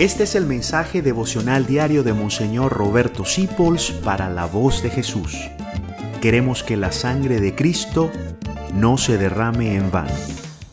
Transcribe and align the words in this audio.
Este 0.00 0.22
es 0.22 0.34
el 0.34 0.46
mensaje 0.46 1.02
devocional 1.02 1.66
diario 1.66 2.02
de 2.02 2.14
Monseñor 2.14 2.72
Roberto 2.72 3.26
Sipols 3.26 3.90
para 3.90 4.30
la 4.30 4.46
voz 4.46 4.82
de 4.82 4.88
Jesús. 4.88 5.36
Queremos 6.22 6.62
que 6.62 6.78
la 6.78 6.90
sangre 6.90 7.38
de 7.38 7.54
Cristo 7.54 8.10
no 8.72 8.96
se 8.96 9.18
derrame 9.18 9.74
en 9.76 9.90
vano. 9.90 10.14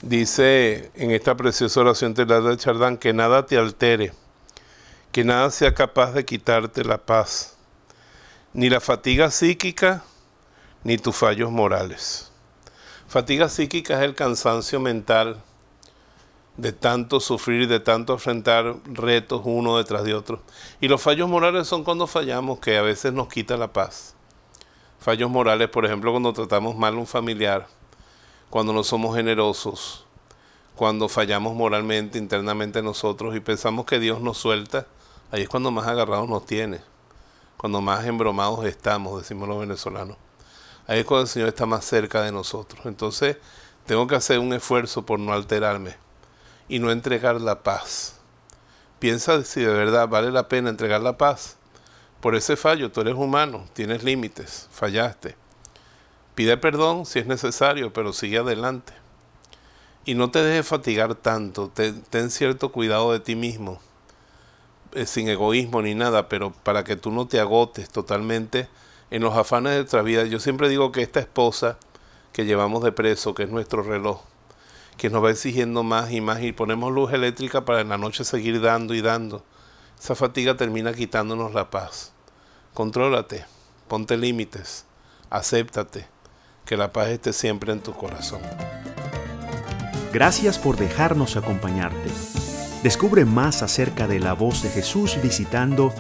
Dice 0.02 0.92
en 0.96 1.12
esta 1.12 1.36
preciosa 1.36 1.82
oración 1.82 2.14
de 2.14 2.56
Chardán 2.56 2.96
que 2.96 3.12
nada 3.12 3.46
te 3.46 3.58
altere, 3.58 4.14
que 5.12 5.26
nada 5.26 5.52
sea 5.52 5.74
capaz 5.74 6.14
de 6.14 6.24
quitarte 6.24 6.86
la 6.86 6.98
paz, 6.98 7.58
ni 8.54 8.70
la 8.70 8.80
fatiga 8.80 9.30
psíquica, 9.30 10.04
ni 10.86 10.98
tus 10.98 11.18
fallos 11.18 11.52
morales. 11.52 12.32
Fatiga 13.10 13.50
psíquica 13.50 13.96
es 13.96 14.04
el 14.06 14.16
cansancio 14.16 14.80
mental 14.80 15.44
de 16.58 16.74
tanto 16.74 17.20
sufrir 17.20 17.68
de 17.68 17.80
tanto 17.80 18.14
enfrentar 18.14 18.76
retos 18.86 19.42
uno 19.46 19.78
detrás 19.78 20.04
de 20.04 20.16
otro. 20.16 20.42
Y 20.82 20.88
los 20.88 21.02
fallos 21.02 21.30
morales 21.30 21.68
son 21.68 21.84
cuando 21.84 22.08
fallamos, 22.08 22.60
que 22.60 22.78
a 22.78 22.82
veces 22.82 23.14
nos 23.14 23.28
quita 23.28 23.58
la 23.58 23.72
paz. 23.72 24.16
Fallos 25.00 25.30
morales, 25.30 25.70
por 25.70 25.86
ejemplo, 25.86 26.12
cuando 26.12 26.34
tratamos 26.34 26.76
mal 26.76 26.96
a 26.96 26.98
un 26.98 27.08
familiar, 27.08 27.68
cuando 28.50 28.74
no 28.74 28.84
somos 28.84 29.16
generosos, 29.16 30.06
cuando 30.76 31.08
fallamos 31.08 31.56
moralmente, 31.56 32.18
internamente 32.18 32.82
nosotros 32.82 33.36
y 33.36 33.40
pensamos 33.40 33.86
que 33.86 34.00
Dios 34.00 34.20
nos 34.20 34.38
suelta, 34.38 34.88
ahí 35.32 35.44
es 35.44 35.50
cuando 35.50 35.70
más 35.70 35.88
agarrados 35.88 36.28
nos 36.28 36.46
tiene, 36.46 36.82
cuando 37.56 37.82
más 37.82 38.06
embromados 38.06 38.66
estamos, 38.66 39.22
decimos 39.22 39.48
los 39.48 39.60
venezolanos. 39.60 40.18
Ahí 40.88 41.00
es 41.00 41.06
cuando 41.06 41.24
el 41.24 41.28
Señor 41.28 41.50
está 41.50 41.66
más 41.66 41.86
cerca 41.86 42.22
de 42.22 42.32
nosotros. 42.32 42.86
Entonces, 42.86 43.38
tengo 43.86 44.08
que 44.08 44.16
hacer 44.16 44.40
un 44.40 44.54
esfuerzo 44.54 45.06
por 45.06 45.20
no 45.20 45.34
alterarme 45.34 46.07
y 46.68 46.80
no 46.80 46.92
entregar 46.92 47.40
la 47.42 47.64
paz. 47.64 48.20
Piensa 49.00 49.44
si 49.44 49.62
de 49.62 49.72
verdad 49.72 50.08
vale 50.08 50.32
la 50.32 50.48
pena 50.48 50.70
entregar 50.70 51.02
la 51.02 51.18
paz. 51.18 51.58
Por 52.22 52.36
ese 52.36 52.56
fallo, 52.56 52.92
tú 52.92 53.02
eres 53.02 53.14
humano, 53.14 53.66
tienes 53.74 54.04
límites, 54.04 54.68
fallaste. 54.72 55.36
Pide 56.34 56.58
perdón 56.58 57.06
si 57.06 57.20
es 57.20 57.28
necesario, 57.28 57.94
pero 57.94 58.14
sigue 58.14 58.40
adelante. 58.40 58.94
Y 60.06 60.16
no 60.16 60.32
te 60.32 60.42
dejes 60.42 60.68
fatigar 60.68 61.16
tanto, 61.16 61.70
ten, 61.70 62.32
cierto 62.32 62.72
cuidado 62.72 63.12
de 63.12 63.20
ti 63.20 63.36
mismo, 63.36 63.80
eh, 64.94 65.06
sin 65.06 65.28
egoísmo 65.28 65.82
ni 65.82 65.96
nada, 65.96 66.30
pero 66.30 66.54
para 66.64 66.84
que 66.84 66.96
tú 66.96 67.12
no 67.12 67.28
te 67.28 67.40
agotes 67.40 67.90
totalmente 67.90 68.70
en 69.12 69.22
los 69.22 69.36
afanes 69.36 69.74
de 69.74 69.78
nuestra 69.80 70.02
vida. 70.02 70.24
Yo 70.26 70.40
siempre 70.40 70.70
digo 70.70 70.92
que 70.92 71.02
esta 71.02 71.20
esposa 71.20 71.78
que 72.32 72.46
llevamos 72.46 72.84
de 72.84 72.92
preso, 72.92 73.34
que 73.34 73.44
es 73.44 73.50
nuestro 73.50 73.84
reloj, 73.84 74.22
que 74.98 75.10
nos 75.10 75.24
va 75.24 75.32
exigiendo 75.32 75.84
más 75.84 76.12
y 76.12 76.20
más 76.22 76.42
y 76.42 76.52
ponemos 76.52 76.92
luz 76.92 77.14
eléctrica 77.14 77.66
para 77.66 77.82
en 77.82 77.90
la 77.90 77.98
noche 77.98 78.24
seguir 78.24 78.62
dando 78.62 78.94
y 78.94 79.02
dando. 79.02 79.44
Esa 80.00 80.16
fatiga 80.16 80.58
termina 80.58 80.94
quitándonos 80.94 81.54
la 81.54 81.70
paz. 81.70 82.14
Contrólate, 82.74 83.46
ponte 83.88 84.18
límites, 84.18 84.86
acéptate, 85.30 86.08
que 86.66 86.78
la 86.78 86.92
paz 86.92 87.10
esté 87.10 87.34
siempre 87.34 87.74
en 87.74 87.82
tu 87.82 87.94
corazón. 87.94 88.42
Gracias 90.12 90.58
por 90.58 90.78
dejarnos 90.78 91.36
acompañarte. 91.36 92.10
Descubre 92.84 93.26
más 93.26 93.64
acerca 93.64 94.08
de 94.08 94.20
la 94.20 94.34
voz 94.34 94.64
de 94.64 94.70
Jesús 94.70 95.18
visitando 95.22 95.94